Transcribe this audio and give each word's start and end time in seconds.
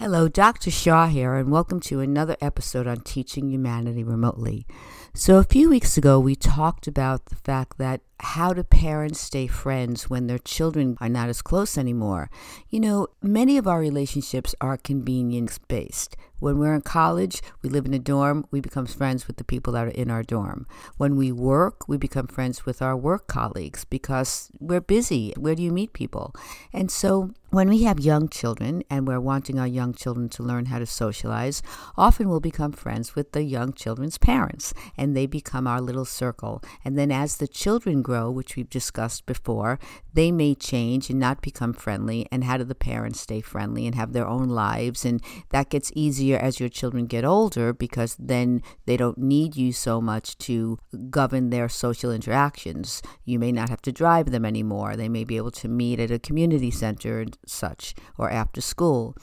Hello, 0.00 0.28
Dr. 0.28 0.70
Shaw 0.70 1.08
here, 1.08 1.34
and 1.34 1.50
welcome 1.50 1.80
to 1.80 1.98
another 1.98 2.36
episode 2.40 2.86
on 2.86 3.00
Teaching 3.00 3.50
Humanity 3.50 4.04
Remotely. 4.04 4.64
So, 5.12 5.38
a 5.38 5.42
few 5.42 5.68
weeks 5.68 5.98
ago, 5.98 6.20
we 6.20 6.36
talked 6.36 6.86
about 6.86 7.26
the 7.26 7.34
fact 7.34 7.78
that 7.78 8.02
how 8.20 8.52
do 8.52 8.62
parents 8.62 9.20
stay 9.20 9.46
friends 9.46 10.10
when 10.10 10.26
their 10.26 10.38
children 10.38 10.96
are 11.00 11.08
not 11.08 11.28
as 11.28 11.42
close 11.42 11.78
anymore? 11.78 12.30
You 12.68 12.80
know, 12.80 13.08
many 13.22 13.56
of 13.58 13.66
our 13.66 13.80
relationships 13.80 14.54
are 14.60 14.76
convenience 14.76 15.58
based. 15.58 16.16
When 16.40 16.58
we're 16.58 16.74
in 16.74 16.82
college, 16.82 17.42
we 17.62 17.68
live 17.68 17.84
in 17.84 17.94
a 17.94 17.98
dorm, 17.98 18.46
we 18.52 18.60
become 18.60 18.86
friends 18.86 19.26
with 19.26 19.38
the 19.38 19.44
people 19.44 19.72
that 19.72 19.86
are 19.86 19.90
in 19.90 20.08
our 20.08 20.22
dorm. 20.22 20.68
When 20.96 21.16
we 21.16 21.32
work, 21.32 21.88
we 21.88 21.96
become 21.96 22.28
friends 22.28 22.64
with 22.64 22.80
our 22.80 22.96
work 22.96 23.26
colleagues 23.26 23.84
because 23.84 24.48
we're 24.60 24.80
busy. 24.80 25.32
Where 25.36 25.56
do 25.56 25.62
you 25.62 25.72
meet 25.72 25.92
people? 25.92 26.32
And 26.72 26.92
so 26.92 27.32
when 27.50 27.68
we 27.68 27.82
have 27.84 27.98
young 27.98 28.28
children 28.28 28.84
and 28.90 29.08
we're 29.08 29.18
wanting 29.18 29.58
our 29.58 29.66
young 29.66 29.94
children 29.94 30.28
to 30.28 30.42
learn 30.42 30.66
how 30.66 30.78
to 30.78 30.86
socialize, 30.86 31.62
often 31.96 32.28
we'll 32.28 32.40
become 32.40 32.72
friends 32.72 33.16
with 33.16 33.32
the 33.32 33.42
young 33.42 33.72
children's 33.72 34.18
parents 34.18 34.74
and 34.96 35.16
they 35.16 35.26
become 35.26 35.66
our 35.66 35.80
little 35.80 36.04
circle. 36.04 36.62
And 36.84 36.96
then 36.96 37.10
as 37.10 37.38
the 37.38 37.48
children 37.48 38.02
grow, 38.08 38.30
which 38.30 38.56
we've 38.56 38.70
discussed 38.70 39.26
before, 39.26 39.78
they 40.14 40.32
may 40.32 40.54
change 40.54 41.10
and 41.10 41.20
not 41.20 41.42
become 41.42 41.74
friendly. 41.74 42.26
And 42.32 42.44
how 42.44 42.56
do 42.56 42.64
the 42.64 42.74
parents 42.74 43.20
stay 43.20 43.42
friendly 43.42 43.86
and 43.86 43.94
have 43.94 44.14
their 44.14 44.26
own 44.26 44.48
lives? 44.48 45.04
And 45.04 45.22
that 45.50 45.68
gets 45.68 45.92
easier 45.94 46.38
as 46.38 46.58
your 46.58 46.70
children 46.70 47.04
get 47.04 47.26
older 47.26 47.74
because 47.74 48.16
then 48.18 48.62
they 48.86 48.96
don't 48.96 49.18
need 49.18 49.56
you 49.56 49.72
so 49.72 50.00
much 50.00 50.38
to 50.38 50.78
govern 51.10 51.50
their 51.50 51.68
social 51.68 52.10
interactions. 52.10 53.02
You 53.26 53.38
may 53.38 53.52
not 53.52 53.68
have 53.68 53.82
to 53.82 53.92
drive 53.92 54.30
them 54.30 54.46
anymore. 54.46 54.96
They 54.96 55.10
may 55.10 55.24
be 55.24 55.36
able 55.36 55.50
to 55.62 55.68
meet 55.68 56.00
at 56.00 56.10
a 56.10 56.18
community 56.18 56.70
center 56.70 57.20
and 57.20 57.36
such 57.46 57.94
or 58.16 58.30
after 58.30 58.62
school 58.62 59.14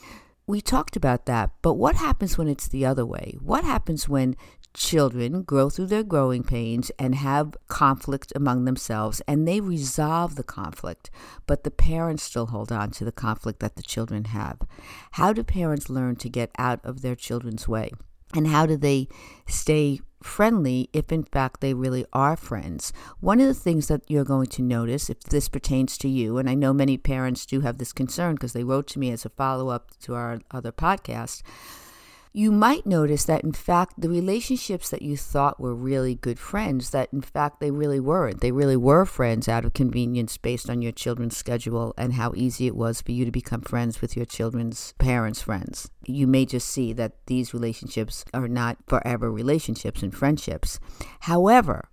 we 0.48 0.60
talked 0.60 0.94
about 0.94 1.26
that, 1.26 1.50
but 1.60 1.74
what 1.74 1.96
happens 1.96 2.38
when 2.38 2.46
it's 2.46 2.68
the 2.68 2.86
other 2.86 3.04
way? 3.04 3.36
What 3.40 3.64
happens 3.64 4.08
when 4.08 4.36
children 4.76 5.42
grow 5.42 5.70
through 5.70 5.86
their 5.86 6.02
growing 6.02 6.44
pains 6.44 6.90
and 6.98 7.14
have 7.14 7.56
conflict 7.66 8.32
among 8.36 8.64
themselves 8.64 9.22
and 9.26 9.48
they 9.48 9.60
resolve 9.60 10.36
the 10.36 10.44
conflict, 10.44 11.10
but 11.46 11.64
the 11.64 11.70
parents 11.70 12.22
still 12.22 12.46
hold 12.46 12.70
on 12.70 12.90
to 12.90 13.04
the 13.04 13.12
conflict 13.12 13.60
that 13.60 13.76
the 13.76 13.82
children 13.82 14.26
have. 14.26 14.58
How 15.12 15.32
do 15.32 15.42
parents 15.42 15.88
learn 15.88 16.16
to 16.16 16.28
get 16.28 16.50
out 16.58 16.84
of 16.84 17.00
their 17.00 17.16
children's 17.16 17.66
way? 17.66 17.92
And 18.34 18.48
how 18.48 18.66
do 18.66 18.76
they 18.76 19.08
stay 19.48 20.00
friendly 20.22 20.90
if 20.92 21.12
in 21.12 21.22
fact 21.22 21.60
they 21.60 21.72
really 21.72 22.04
are 22.12 22.36
friends. 22.36 22.92
One 23.20 23.40
of 23.40 23.46
the 23.46 23.54
things 23.54 23.86
that 23.88 24.02
you're 24.08 24.24
going 24.24 24.48
to 24.48 24.62
notice 24.62 25.08
if 25.08 25.20
this 25.20 25.48
pertains 25.48 25.96
to 25.98 26.08
you, 26.08 26.38
and 26.38 26.50
I 26.50 26.54
know 26.54 26.72
many 26.72 26.98
parents 26.98 27.46
do 27.46 27.60
have 27.60 27.78
this 27.78 27.92
concern 27.92 28.34
because 28.34 28.52
they 28.52 28.64
wrote 28.64 28.88
to 28.88 28.98
me 28.98 29.10
as 29.10 29.24
a 29.24 29.28
follow 29.28 29.68
up 29.68 29.90
to 30.00 30.14
our 30.14 30.40
other 30.50 30.72
podcast 30.72 31.42
you 32.36 32.52
might 32.52 32.84
notice 32.84 33.24
that 33.24 33.42
in 33.42 33.52
fact 33.52 33.94
the 33.96 34.10
relationships 34.10 34.90
that 34.90 35.00
you 35.00 35.16
thought 35.16 35.58
were 35.58 35.74
really 35.74 36.14
good 36.16 36.38
friends 36.38 36.90
that 36.90 37.10
in 37.10 37.22
fact 37.22 37.60
they 37.60 37.70
really 37.70 37.98
weren't. 37.98 38.42
They 38.42 38.52
really 38.52 38.76
were 38.76 39.06
friends 39.06 39.48
out 39.48 39.64
of 39.64 39.72
convenience 39.72 40.36
based 40.36 40.68
on 40.68 40.82
your 40.82 40.92
children's 40.92 41.34
schedule 41.34 41.94
and 41.96 42.12
how 42.12 42.34
easy 42.36 42.66
it 42.66 42.76
was 42.76 43.00
for 43.00 43.12
you 43.12 43.24
to 43.24 43.30
become 43.30 43.62
friends 43.62 44.02
with 44.02 44.16
your 44.16 44.26
children's 44.26 44.92
parents 44.98 45.40
friends. 45.40 45.88
You 46.04 46.26
may 46.26 46.44
just 46.44 46.68
see 46.68 46.92
that 46.92 47.14
these 47.24 47.54
relationships 47.54 48.22
are 48.34 48.48
not 48.48 48.76
forever 48.86 49.32
relationships 49.32 50.02
and 50.02 50.14
friendships. 50.14 50.78
However 51.20 51.88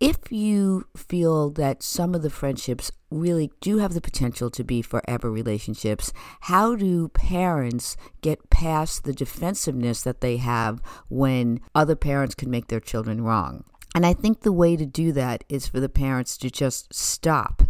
if 0.00 0.30
you 0.30 0.86
feel 0.96 1.50
that 1.50 1.82
some 1.82 2.14
of 2.14 2.22
the 2.22 2.28
friendships 2.28 2.90
really 3.10 3.50
do 3.60 3.78
have 3.78 3.94
the 3.94 4.00
potential 4.00 4.50
to 4.50 4.64
be 4.64 4.82
forever 4.82 5.30
relationships, 5.30 6.12
how 6.40 6.74
do 6.74 7.08
parents 7.08 7.96
get 8.20 8.50
past 8.50 9.04
the 9.04 9.12
defensiveness 9.12 10.02
that 10.02 10.20
they 10.20 10.38
have 10.38 10.80
when 11.08 11.60
other 11.74 11.96
parents 11.96 12.34
can 12.34 12.50
make 12.50 12.68
their 12.68 12.80
children 12.80 13.22
wrong? 13.22 13.64
And 13.94 14.04
I 14.04 14.12
think 14.12 14.40
the 14.40 14.52
way 14.52 14.76
to 14.76 14.84
do 14.84 15.12
that 15.12 15.44
is 15.48 15.66
for 15.66 15.80
the 15.80 15.88
parents 15.88 16.36
to 16.38 16.50
just 16.50 16.92
stop, 16.92 17.62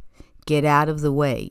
get 0.44 0.64
out 0.64 0.88
of 0.88 1.00
the 1.00 1.12
way. 1.12 1.50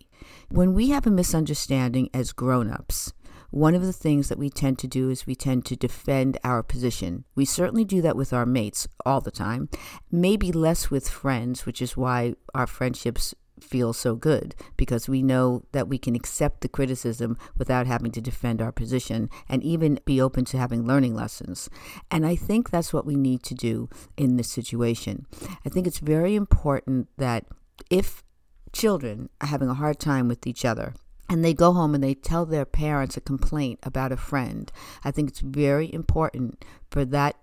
When 0.49 0.73
we 0.73 0.89
have 0.89 1.07
a 1.07 1.11
misunderstanding 1.11 2.09
as 2.13 2.33
grown 2.33 2.69
ups, 2.69 3.13
one 3.51 3.73
of 3.73 3.83
the 3.83 3.93
things 3.93 4.27
that 4.27 4.37
we 4.37 4.49
tend 4.49 4.79
to 4.79 4.87
do 4.87 5.09
is 5.09 5.25
we 5.25 5.35
tend 5.35 5.65
to 5.65 5.77
defend 5.77 6.37
our 6.43 6.61
position. 6.61 7.23
We 7.35 7.45
certainly 7.45 7.85
do 7.85 8.01
that 8.01 8.17
with 8.17 8.33
our 8.33 8.45
mates 8.45 8.85
all 9.05 9.21
the 9.21 9.31
time, 9.31 9.69
maybe 10.11 10.51
less 10.51 10.91
with 10.91 11.07
friends, 11.07 11.65
which 11.65 11.81
is 11.81 11.95
why 11.95 12.33
our 12.53 12.67
friendships 12.67 13.33
feel 13.59 13.93
so 13.93 14.15
good 14.15 14.55
because 14.77 15.09
we 15.09 15.21
know 15.21 15.63
that 15.71 15.87
we 15.87 15.97
can 15.97 16.15
accept 16.15 16.61
the 16.61 16.67
criticism 16.67 17.37
without 17.57 17.87
having 17.87 18.11
to 18.11 18.21
defend 18.21 18.61
our 18.61 18.71
position 18.71 19.29
and 19.47 19.63
even 19.63 19.99
be 20.05 20.21
open 20.21 20.45
to 20.45 20.57
having 20.57 20.85
learning 20.85 21.15
lessons. 21.15 21.69
And 22.11 22.25
I 22.25 22.35
think 22.35 22.69
that's 22.69 22.93
what 22.93 23.05
we 23.05 23.15
need 23.15 23.43
to 23.43 23.55
do 23.55 23.89
in 24.17 24.37
this 24.37 24.49
situation. 24.49 25.25
I 25.65 25.69
think 25.69 25.87
it's 25.87 25.99
very 25.99 26.35
important 26.35 27.07
that 27.17 27.45
if 27.89 28.23
children 28.73 29.29
are 29.41 29.47
having 29.47 29.69
a 29.69 29.75
hard 29.75 29.99
time 29.99 30.27
with 30.27 30.45
each 30.45 30.65
other, 30.65 30.93
and 31.27 31.43
they 31.43 31.53
go 31.53 31.73
home 31.73 31.95
and 31.95 32.03
they 32.03 32.13
tell 32.13 32.45
their 32.45 32.65
parents 32.65 33.17
a 33.17 33.21
complaint 33.21 33.79
about 33.81 34.11
a 34.11 34.17
friend, 34.17 34.71
I 35.03 35.11
think 35.11 35.29
it's 35.29 35.39
very 35.39 35.91
important 35.91 36.63
for 36.91 37.03
that 37.05 37.35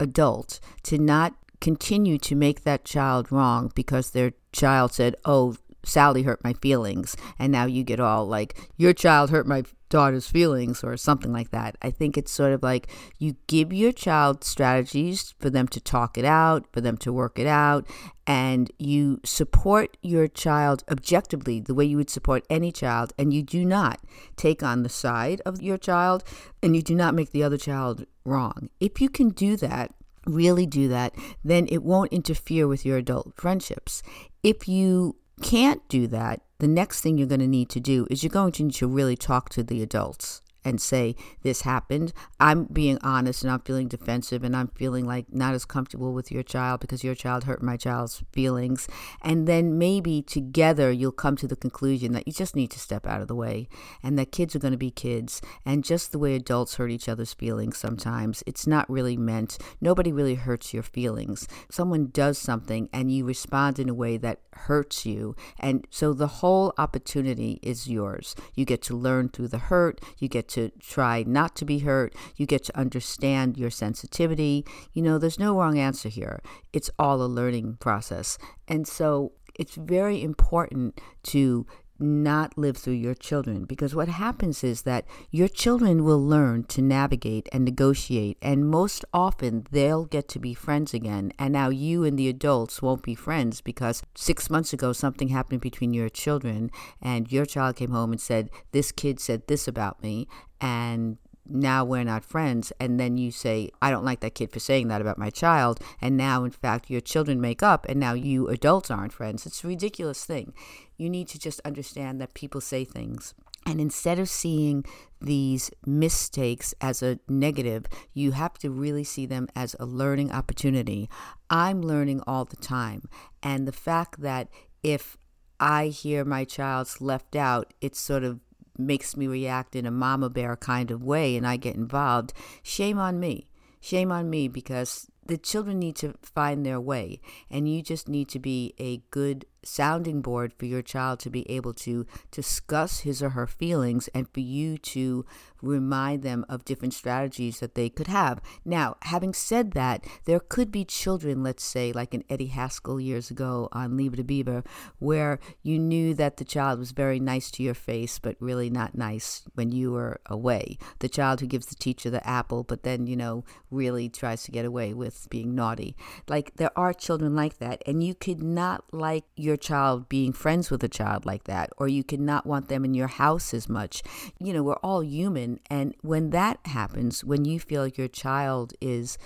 adult 0.00 0.58
to 0.84 0.98
not 0.98 1.34
continue 1.60 2.18
to 2.18 2.34
make 2.34 2.62
that 2.62 2.84
child 2.84 3.30
wrong 3.32 3.70
because 3.74 4.10
their 4.10 4.32
child 4.52 4.92
said, 4.92 5.16
Oh, 5.24 5.56
Sally 5.84 6.22
hurt 6.22 6.42
my 6.44 6.52
feelings. 6.54 7.16
And 7.38 7.52
now 7.52 7.66
you 7.66 7.84
get 7.84 8.00
all 8.00 8.26
like, 8.26 8.58
Your 8.76 8.92
child 8.92 9.30
hurt 9.30 9.46
my 9.46 9.64
daughter's 9.88 10.28
feelings 10.28 10.84
or 10.84 10.96
something 10.96 11.32
like 11.32 11.50
that. 11.50 11.76
I 11.80 11.90
think 11.90 12.16
it's 12.16 12.32
sort 12.32 12.52
of 12.52 12.62
like 12.62 12.88
you 13.18 13.36
give 13.46 13.72
your 13.72 13.92
child 13.92 14.44
strategies 14.44 15.34
for 15.38 15.50
them 15.50 15.66
to 15.68 15.80
talk 15.80 16.18
it 16.18 16.24
out, 16.24 16.66
for 16.72 16.80
them 16.80 16.96
to 16.98 17.12
work 17.12 17.38
it 17.38 17.46
out, 17.46 17.86
and 18.26 18.70
you 18.78 19.20
support 19.24 19.96
your 20.02 20.28
child 20.28 20.84
objectively 20.90 21.60
the 21.60 21.74
way 21.74 21.84
you 21.84 21.96
would 21.96 22.10
support 22.10 22.44
any 22.50 22.70
child, 22.70 23.12
and 23.18 23.32
you 23.32 23.42
do 23.42 23.64
not 23.64 24.00
take 24.36 24.62
on 24.62 24.82
the 24.82 24.88
side 24.88 25.40
of 25.46 25.62
your 25.62 25.78
child 25.78 26.24
and 26.62 26.76
you 26.76 26.82
do 26.82 26.94
not 26.94 27.14
make 27.14 27.30
the 27.30 27.42
other 27.42 27.56
child 27.56 28.04
wrong. 28.24 28.68
If 28.80 29.00
you 29.00 29.08
can 29.08 29.30
do 29.30 29.56
that, 29.56 29.94
really 30.28 30.66
do 30.66 30.88
that, 30.88 31.14
then 31.44 31.66
it 31.70 31.82
won't 31.82 32.12
interfere 32.12 32.66
with 32.66 32.84
your 32.84 32.98
adult 32.98 33.32
friendships. 33.36 34.02
If 34.42 34.68
you 34.68 35.16
can't 35.42 35.86
do 35.88 36.06
that, 36.08 36.42
the 36.58 36.68
next 36.68 37.00
thing 37.00 37.18
you're 37.18 37.28
going 37.28 37.40
to 37.40 37.46
need 37.46 37.70
to 37.70 37.80
do 37.80 38.06
is 38.10 38.22
you're 38.22 38.30
going 38.30 38.52
to 38.52 38.64
need 38.64 38.74
to 38.74 38.88
really 38.88 39.16
talk 39.16 39.48
to 39.50 39.62
the 39.62 39.82
adults 39.82 40.42
and 40.64 40.80
say 40.80 41.14
this 41.42 41.62
happened. 41.62 42.12
I'm 42.40 42.64
being 42.64 42.98
honest 43.02 43.42
and 43.42 43.50
i'm 43.50 43.60
feeling 43.60 43.88
defensive 43.88 44.42
and 44.44 44.56
i'm 44.56 44.68
feeling 44.68 45.06
like 45.06 45.32
not 45.32 45.54
as 45.54 45.64
comfortable 45.64 46.12
with 46.12 46.30
your 46.30 46.42
child 46.42 46.80
because 46.80 47.04
your 47.04 47.14
child 47.14 47.44
hurt 47.44 47.62
my 47.62 47.76
child's 47.76 48.22
feelings. 48.32 48.88
And 49.22 49.46
then 49.46 49.78
maybe 49.78 50.22
together 50.22 50.90
you'll 50.90 51.12
come 51.12 51.36
to 51.36 51.48
the 51.48 51.56
conclusion 51.56 52.12
that 52.12 52.26
you 52.26 52.32
just 52.32 52.56
need 52.56 52.70
to 52.72 52.78
step 52.78 53.06
out 53.06 53.20
of 53.20 53.28
the 53.28 53.34
way 53.34 53.68
and 54.02 54.18
that 54.18 54.32
kids 54.32 54.54
are 54.56 54.60
going 54.60 54.72
to 54.72 54.78
be 54.78 54.90
kids. 54.90 55.40
And 55.64 55.84
just 55.84 56.12
the 56.12 56.18
way 56.18 56.34
adults 56.34 56.76
hurt 56.76 56.90
each 56.90 57.08
other's 57.08 57.34
feelings 57.34 57.78
sometimes 57.78 58.42
it's 58.46 58.66
not 58.66 58.88
really 58.90 59.16
meant 59.16 59.58
nobody 59.80 60.12
really 60.12 60.34
hurts 60.36 60.74
your 60.74 60.82
feelings. 60.82 61.46
Someone 61.70 62.08
does 62.08 62.38
something 62.38 62.88
and 62.92 63.10
you 63.10 63.24
respond 63.24 63.78
in 63.78 63.88
a 63.88 63.94
way 63.94 64.16
that 64.16 64.40
hurts 64.52 65.06
you. 65.06 65.36
And 65.58 65.86
so 65.90 66.12
the 66.12 66.26
whole 66.26 66.72
opportunity 66.78 67.58
is 67.62 67.88
yours. 67.88 68.34
You 68.54 68.64
get 68.64 68.82
to 68.82 68.96
learn 68.96 69.28
through 69.28 69.48
the 69.48 69.58
hurt 69.58 70.00
you 70.18 70.28
get 70.28 70.47
to 70.48 70.70
try 70.80 71.24
not 71.26 71.56
to 71.56 71.64
be 71.64 71.80
hurt. 71.80 72.14
You 72.36 72.46
get 72.46 72.64
to 72.64 72.78
understand 72.78 73.56
your 73.56 73.70
sensitivity. 73.70 74.64
You 74.92 75.02
know, 75.02 75.18
there's 75.18 75.38
no 75.38 75.58
wrong 75.58 75.78
answer 75.78 76.08
here. 76.08 76.40
It's 76.72 76.90
all 76.98 77.22
a 77.22 77.26
learning 77.26 77.76
process. 77.80 78.38
And 78.66 78.86
so 78.86 79.32
it's 79.54 79.74
very 79.74 80.22
important 80.22 81.00
to 81.24 81.66
not 81.98 82.56
live 82.56 82.76
through 82.76 82.94
your 82.94 83.14
children. 83.14 83.64
Because 83.64 83.94
what 83.94 84.08
happens 84.08 84.62
is 84.62 84.82
that 84.82 85.06
your 85.30 85.48
children 85.48 86.04
will 86.04 86.24
learn 86.24 86.64
to 86.64 86.82
navigate 86.82 87.48
and 87.52 87.64
negotiate 87.64 88.38
and 88.40 88.68
most 88.68 89.04
often 89.12 89.66
they'll 89.70 90.04
get 90.04 90.28
to 90.28 90.38
be 90.38 90.54
friends 90.54 90.94
again. 90.94 91.32
And 91.38 91.52
now 91.52 91.68
you 91.68 92.04
and 92.04 92.18
the 92.18 92.28
adults 92.28 92.82
won't 92.82 93.02
be 93.02 93.14
friends 93.14 93.60
because 93.60 94.02
6 94.14 94.50
months 94.50 94.72
ago 94.72 94.92
something 94.92 95.28
happened 95.28 95.60
between 95.60 95.94
your 95.94 96.08
children 96.08 96.70
and 97.02 97.30
your 97.32 97.46
child 97.46 97.76
came 97.76 97.90
home 97.90 98.12
and 98.12 98.20
said 98.20 98.50
this 98.72 98.92
kid 98.92 99.20
said 99.20 99.46
this 99.46 99.66
about 99.68 100.02
me 100.02 100.28
and 100.60 101.18
now 101.48 101.84
we're 101.84 102.04
not 102.04 102.24
friends. 102.24 102.72
And 102.78 102.98
then 102.98 103.16
you 103.16 103.30
say 103.30 103.70
i 103.80 103.90
don't 103.90 104.04
like 104.04 104.20
that 104.20 104.34
kid 104.34 104.52
for 104.52 104.60
saying 104.60 104.88
that 104.88 105.00
about 105.00 105.18
my 105.18 105.30
child. 105.30 105.80
And 106.00 106.16
now 106.16 106.44
in 106.44 106.50
fact 106.50 106.90
your 106.90 107.00
children 107.00 107.40
make 107.40 107.62
up 107.62 107.86
and 107.88 107.98
now 107.98 108.14
you 108.14 108.48
adults 108.48 108.90
aren't 108.90 109.12
friends. 109.12 109.46
It's 109.46 109.64
a 109.64 109.68
ridiculous 109.68 110.24
thing. 110.24 110.52
You 110.96 111.08
need 111.08 111.28
to 111.28 111.38
just 111.38 111.60
understand 111.64 112.20
that 112.20 112.34
people 112.34 112.60
say 112.60 112.84
things. 112.84 113.34
And 113.66 113.80
instead 113.80 114.18
of 114.18 114.30
seeing 114.30 114.84
these 115.20 115.70
mistakes 115.84 116.74
as 116.80 117.02
a 117.02 117.18
negative, 117.28 117.84
you 118.14 118.32
have 118.32 118.54
to 118.58 118.70
really 118.70 119.04
see 119.04 119.26
them 119.26 119.46
as 119.54 119.76
a 119.78 119.84
learning 119.84 120.32
opportunity. 120.32 121.10
I'm 121.50 121.82
learning 121.82 122.22
all 122.26 122.46
the 122.46 122.56
time. 122.56 123.08
And 123.42 123.68
the 123.68 123.72
fact 123.72 124.22
that 124.22 124.48
if 124.82 125.18
I 125.60 125.88
hear 125.88 126.24
my 126.24 126.44
child's 126.44 127.00
left 127.00 127.36
out, 127.36 127.74
it's 127.80 128.00
sort 128.00 128.24
of 128.24 128.40
makes 128.78 129.16
me 129.16 129.26
react 129.26 129.74
in 129.74 129.86
a 129.86 129.90
mama 129.90 130.30
bear 130.30 130.56
kind 130.56 130.90
of 130.90 131.02
way 131.02 131.36
and 131.36 131.46
I 131.46 131.56
get 131.56 131.74
involved, 131.74 132.32
shame 132.62 132.98
on 132.98 133.18
me. 133.20 133.48
Shame 133.80 134.10
on 134.10 134.28
me 134.28 134.48
because 134.48 135.08
the 135.26 135.38
children 135.38 135.78
need 135.78 135.94
to 135.96 136.14
find 136.22 136.64
their 136.64 136.80
way 136.80 137.20
and 137.50 137.68
you 137.68 137.82
just 137.82 138.08
need 138.08 138.28
to 138.30 138.38
be 138.38 138.74
a 138.78 139.02
good 139.10 139.44
sounding 139.62 140.20
board 140.20 140.52
for 140.52 140.64
your 140.64 140.82
child 140.82 141.20
to 141.20 141.30
be 141.30 141.48
able 141.50 141.74
to 141.74 142.06
discuss 142.30 143.00
his 143.00 143.22
or 143.22 143.30
her 143.30 143.46
feelings 143.46 144.08
and 144.14 144.28
for 144.32 144.40
you 144.40 144.78
to 144.78 145.24
remind 145.62 146.22
them 146.22 146.44
of 146.48 146.64
different 146.64 146.94
strategies 146.94 147.60
that 147.60 147.74
they 147.74 147.88
could 147.88 148.06
have. 148.06 148.40
Now, 148.64 148.96
having 149.02 149.34
said 149.34 149.72
that, 149.72 150.04
there 150.24 150.40
could 150.40 150.70
be 150.70 150.84
children, 150.84 151.42
let's 151.42 151.64
say, 151.64 151.92
like 151.92 152.14
in 152.14 152.24
Eddie 152.28 152.46
Haskell 152.46 153.00
years 153.00 153.30
ago 153.30 153.68
on 153.72 153.96
Leave 153.96 154.14
It 154.14 154.16
to 154.16 154.24
Beaver, 154.24 154.64
where 154.98 155.38
you 155.62 155.78
knew 155.78 156.14
that 156.14 156.36
the 156.36 156.44
child 156.44 156.78
was 156.78 156.92
very 156.92 157.20
nice 157.20 157.50
to 157.52 157.62
your 157.62 157.74
face, 157.74 158.18
but 158.18 158.36
really 158.40 158.70
not 158.70 158.96
nice 158.96 159.44
when 159.54 159.72
you 159.72 159.92
were 159.92 160.20
away. 160.26 160.78
The 160.98 161.08
child 161.08 161.40
who 161.40 161.46
gives 161.46 161.66
the 161.66 161.74
teacher 161.74 162.10
the 162.10 162.26
apple, 162.26 162.64
but 162.64 162.82
then, 162.82 163.06
you 163.06 163.16
know, 163.16 163.44
really 163.70 164.08
tries 164.08 164.42
to 164.44 164.52
get 164.52 164.64
away 164.64 164.94
with 164.94 165.28
being 165.30 165.54
naughty. 165.54 165.96
Like, 166.28 166.56
there 166.56 166.76
are 166.76 166.92
children 166.92 167.34
like 167.34 167.58
that, 167.58 167.82
and 167.86 168.02
you 168.02 168.14
could 168.14 168.42
not 168.42 168.84
like 168.92 169.24
your 169.36 169.56
child 169.56 170.08
being 170.08 170.32
friends 170.32 170.70
with 170.70 170.82
a 170.84 170.88
child 170.88 171.24
like 171.24 171.44
that, 171.44 171.70
or 171.76 171.88
you 171.88 172.04
could 172.04 172.20
not 172.20 172.46
want 172.46 172.68
them 172.68 172.84
in 172.84 172.94
your 172.94 173.08
house 173.08 173.54
as 173.54 173.68
much. 173.68 174.02
You 174.38 174.52
know, 174.52 174.62
we're 174.62 174.74
all 174.76 175.02
human. 175.02 175.47
And 175.70 175.94
when 176.02 176.30
that 176.30 176.58
happens, 176.64 177.24
when 177.24 177.44
you 177.44 177.58
feel 177.58 177.86
your 177.86 178.08
child 178.08 178.74
is 178.80 179.18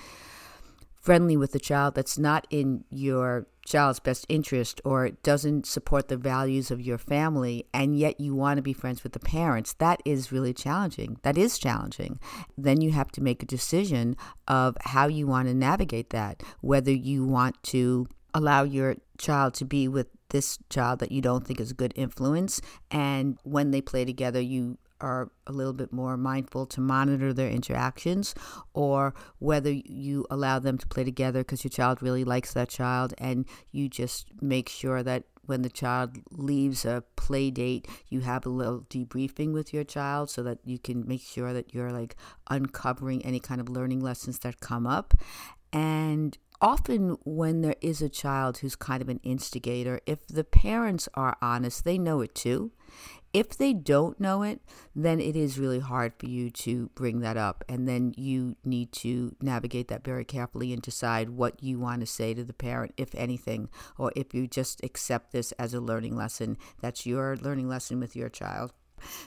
friendly 0.95 1.37
with 1.37 1.55
a 1.55 1.59
child 1.59 1.95
that's 1.97 2.17
not 2.17 2.47
in 2.51 2.85
your 2.89 3.47
child's 3.67 3.99
best 3.99 4.25
interest 4.29 4.81
or 4.85 5.11
doesn't 5.23 5.67
support 5.67 6.07
the 6.07 6.17
values 6.17 6.71
of 6.71 6.81
your 6.81 6.99
family 6.99 7.65
and 7.75 7.97
yet 7.99 8.21
you 8.21 8.35
want 8.35 8.57
to 8.57 8.63
be 8.63 8.73
friends 8.73 9.03
with 9.03 9.13
the 9.13 9.19
parents 9.21 9.73
that 9.75 10.01
is 10.05 10.33
really 10.33 10.53
challenging 10.53 11.17
that 11.23 11.39
is 11.39 11.59
challenging 11.59 12.19
then 12.59 12.81
you 12.81 12.91
have 12.91 13.11
to 13.11 13.21
make 13.21 13.41
a 13.43 13.47
decision 13.47 14.17
of 14.49 14.77
how 14.81 15.07
you 15.07 15.29
want 15.29 15.47
to 15.47 15.55
navigate 15.55 16.11
that 16.11 16.43
whether 16.61 16.93
you 16.93 17.25
want 17.25 17.61
to 17.63 18.07
allow 18.35 18.63
your 18.63 18.97
child 19.19 19.55
to 19.55 19.65
be 19.65 19.87
with 19.89 20.09
this 20.31 20.59
child 20.71 20.99
that 20.99 21.13
you 21.13 21.21
don't 21.21 21.47
think 21.47 21.61
is 21.61 21.71
a 21.71 21.75
good 21.75 21.93
influence. 21.95 22.61
And 22.91 23.39
when 23.45 23.71
they 23.71 23.81
play 23.81 24.05
together, 24.05 24.41
you 24.41 24.79
are 25.03 25.31
a 25.47 25.53
little 25.53 25.73
bit 25.73 25.93
more 25.93 26.17
mindful 26.17 26.65
to 26.67 26.81
monitor 26.81 27.33
their 27.33 27.51
interactions 27.51 28.35
or 28.73 29.15
whether 29.39 29.71
you 29.71 30.27
allow 30.31 30.59
them 30.59 30.79
to 30.79 30.87
play 30.87 31.05
together 31.05 31.41
because 31.41 31.65
your 31.65 31.71
child 31.71 32.03
really 32.03 32.25
likes 32.25 32.55
that 32.55 32.69
child 32.69 33.13
and 33.19 33.47
you 33.71 33.89
just 33.89 34.29
make 34.41 34.69
sure 34.69 35.03
that 35.03 35.25
when 35.45 35.63
the 35.63 35.69
child 35.69 36.17
leaves 36.31 36.85
a 36.85 37.03
play 37.17 37.51
date 37.51 37.87
you 38.09 38.21
have 38.21 38.47
a 38.47 38.49
little 38.49 38.83
debriefing 38.83 39.53
with 39.53 39.75
your 39.75 39.85
child 39.85 40.31
so 40.31 40.43
that 40.43 40.59
you 40.65 40.79
can 40.79 41.07
make 41.07 41.21
sure 41.21 41.53
that 41.53 41.75
you're 41.75 41.93
like 41.93 42.17
uncovering 42.49 43.25
any 43.27 43.41
kind 43.41 43.61
of 43.61 43.69
learning 43.69 44.01
lessons 44.01 44.39
that 44.39 44.61
come 44.61 44.87
up 44.87 45.15
and 45.73 46.39
often 46.63 47.17
when 47.25 47.61
there 47.61 47.75
is 47.81 48.01
a 48.01 48.09
child 48.09 48.59
who's 48.59 48.77
kind 48.77 49.03
of 49.03 49.09
an 49.09 49.21
instigator, 49.25 50.01
if 50.07 50.27
the 50.29 50.45
parents 50.45 51.09
are 51.15 51.37
honest, 51.43 51.85
they 51.85 51.99
know 51.99 52.21
it 52.21 52.35
too. 52.35 52.71
If 53.33 53.57
they 53.57 53.73
don't 53.73 54.21
know 54.21 54.43
it, 54.43 54.61
then 54.95 55.19
it 55.19 55.35
is 55.35 55.59
really 55.59 55.79
hard 55.79 56.13
for 56.19 56.27
you 56.27 56.51
to 56.51 56.91
bring 56.95 57.21
that 57.21 57.39
up. 57.39 57.65
And 57.67 57.89
then 57.89 58.13
you 58.17 58.57
need 58.63 58.93
to 58.93 59.35
navigate 59.41 59.89
that 59.89 60.05
very 60.05 60.25
carefully 60.25 60.73
and 60.73 60.83
decide 60.83 61.31
what 61.31 61.63
you 61.63 61.79
want 61.79 62.01
to 62.01 62.07
say 62.07 62.35
to 62.35 62.45
the 62.45 62.53
parent, 62.53 62.93
if 62.99 63.15
anything, 63.15 63.71
or 63.97 64.13
if 64.15 64.35
you 64.35 64.47
just 64.47 64.85
accept 64.85 65.33
this 65.33 65.53
as 65.53 65.73
a 65.73 65.81
learning 65.81 66.15
lesson. 66.15 66.59
That's 66.81 67.07
your 67.07 67.37
learning 67.37 67.69
lesson 67.69 68.01
with 68.01 68.15
your 68.15 68.29
child. 68.29 68.73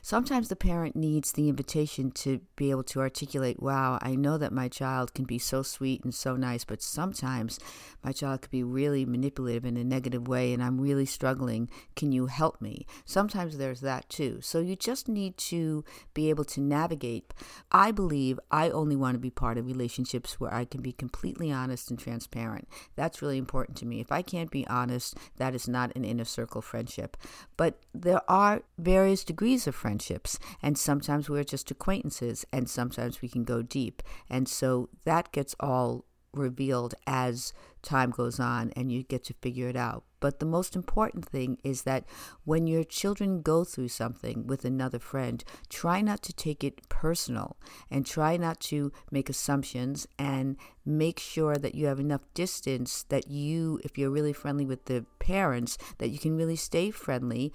Sometimes 0.02 0.50
the 0.50 0.56
parent 0.56 0.96
needs 0.96 1.32
the 1.32 1.50
invitation 1.50 2.12
to 2.12 2.42
be 2.56 2.72
able 2.72 2.84
to 2.84 3.00
articulate, 3.00 3.62
wow, 3.62 4.00
I 4.02 4.16
know 4.16 4.38
that 4.38 4.52
my 4.52 4.68
child 4.68 5.14
can 5.14 5.26
be 5.26 5.40
so 5.40 5.64
sweet 5.64 6.04
and 6.04 6.14
so 6.14 6.36
nice, 6.36 6.64
but 6.64 6.82
sometimes 6.82 7.60
my 8.04 8.12
child 8.12 8.42
could 8.42 8.52
be 8.52 8.64
really 8.64 9.06
manipulative 9.06 9.66
in 9.66 9.78
a 9.78 9.84
negative 9.84 10.28
way 10.28 10.54
and 10.54 10.64
I'm 10.64 10.80
really 10.80 11.06
struggling. 11.06 11.70
Can 11.96 12.12
you 12.12 12.28
help 12.28 12.62
me? 12.62 12.86
Sometimes 13.06 13.58
there's 13.58 13.82
that 13.82 14.10
too. 14.10 14.40
So 14.42 14.60
you 14.60 14.76
just 14.76 15.08
need 15.08 15.38
to 15.38 15.84
be 16.14 16.30
able 16.30 16.46
to 16.46 16.62
navigate. 16.62 17.34
I 17.72 17.92
believe 17.92 18.40
I 18.52 18.70
only 18.70 18.96
want 18.96 19.16
to 19.16 19.20
be 19.20 19.30
part 19.30 19.58
of 19.58 19.66
relationships 19.66 20.40
where 20.40 20.54
I 20.54 20.66
can 20.66 20.82
be 20.82 20.92
completely 20.92 21.52
honest 21.52 21.90
and 21.90 22.00
transparent. 22.00 22.68
That's 22.96 23.22
really 23.22 23.38
important 23.38 23.78
to 23.78 23.86
me. 23.86 24.00
If 24.00 24.12
I 24.12 24.22
can't 24.22 24.52
be 24.52 24.68
honest, 24.68 25.18
that 25.38 25.56
is 25.56 25.68
not 25.68 25.96
an 25.96 26.06
inner 26.06 26.26
circle 26.26 26.62
friendship. 26.62 27.18
But 27.58 27.80
there 27.94 28.22
are 28.30 28.62
various 28.78 29.24
degrees 29.24 29.65
of 29.68 29.76
friendships, 29.76 30.40
and 30.62 30.78
sometimes 30.78 31.30
we're 31.30 31.44
just 31.44 31.72
acquaintances, 31.72 32.46
and 32.52 32.70
sometimes 32.70 33.22
we 33.22 33.30
can 33.30 33.44
go 33.44 33.62
deep. 33.62 34.02
And 34.30 34.48
so 34.48 34.90
that 35.06 35.32
gets 35.32 35.56
all 35.60 36.06
revealed 36.36 36.94
as 37.08 37.54
time 37.82 38.10
goes 38.10 38.40
on 38.40 38.72
and 38.76 38.92
you 38.92 39.04
get 39.04 39.24
to 39.24 39.34
figure 39.42 39.70
it 39.70 39.76
out. 39.76 40.04
But 40.20 40.40
the 40.40 40.46
most 40.46 40.76
important 40.76 41.24
thing 41.26 41.60
is 41.64 41.84
that 41.84 42.06
when 42.46 42.66
your 42.66 42.84
children 42.84 43.42
go 43.42 43.64
through 43.64 43.90
something 43.90 44.48
with 44.48 44.66
another 44.66 44.98
friend, 44.98 45.44
try 45.70 46.02
not 46.02 46.24
to 46.24 46.34
take 46.34 46.64
it 46.64 46.90
personal 46.90 47.58
and 47.92 48.06
try 48.06 48.38
not 48.38 48.60
to 48.62 48.92
make 49.12 49.30
assumptions 49.30 50.08
and 50.18 50.58
make 50.84 51.20
sure 51.20 51.58
that 51.58 51.76
you 51.76 51.86
have 51.86 52.00
enough 52.00 52.22
distance 52.34 53.04
that 53.10 53.28
you, 53.28 53.80
if 53.84 53.98
you're 53.98 54.10
really 54.10 54.34
friendly 54.34 54.66
with 54.66 54.86
the 54.86 55.06
parents, 55.20 55.78
that 56.00 56.10
you 56.10 56.18
can 56.18 56.36
really 56.36 56.56
stay 56.56 56.90
friendly 56.90 57.54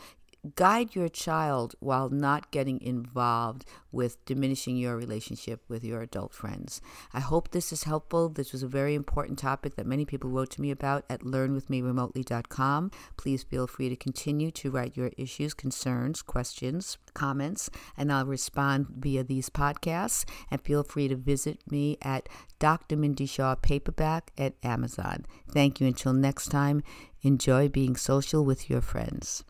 guide 0.55 0.95
your 0.95 1.09
child 1.09 1.75
while 1.81 2.09
not 2.09 2.51
getting 2.51 2.81
involved 2.81 3.65
with 3.93 4.25
diminishing 4.25 4.77
your 4.77 4.97
relationship 4.97 5.63
with 5.69 5.85
your 5.85 6.01
adult 6.01 6.33
friends. 6.33 6.81
I 7.13 7.21
hope 7.21 7.51
this 7.51 7.73
is 7.73 7.85
helpful. 7.85 8.29
This 8.29 8.53
was 8.53 8.63
a 8.63 8.69
very 8.69 8.95
important 8.95 9.39
topic 9.39 9.77
that 9.77 9.87
many 9.87 10.05
people 10.05 10.31
wrote 10.31 10.51
to 10.51 10.63
me 10.63 10.71
about 10.71 11.05
at 11.11 11.21
learnwithmeremotely.com. 11.21 12.91
Please 13.17 13.43
feel 13.43 13.67
free 13.67 13.89
to 13.89 13.97
continue 13.97 14.51
to 14.53 14.71
write 14.71 14.97
your 14.97 15.11
issues, 15.19 15.55
concerns, 15.55 16.23
questions, 16.23 16.99
comments, 17.15 17.71
and 17.97 18.13
I'll 18.13 18.27
respond 18.27 18.87
via 18.99 19.25
these 19.25 19.51
podcasts. 19.51 20.25
And 20.51 20.61
feel 20.61 20.83
free 20.83 21.09
to 21.09 21.17
visit 21.17 21.59
me 21.71 21.99
at 22.03 22.29
Dr. 22.59 22.97
Mindy 22.97 23.27
Shaw 23.27 23.55
Paperback 23.55 24.33
at 24.39 24.55
Amazon. 24.63 25.27
Thank 25.51 25.81
you. 25.81 25.87
Until 25.87 26.13
next 26.13 26.49
time, 26.49 26.83
enjoy 27.23 27.69
being 27.69 27.97
social 27.97 28.45
with 28.45 28.71
your 28.71 28.81
friends. 28.81 29.45